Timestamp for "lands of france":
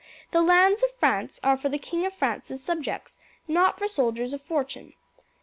0.41-1.39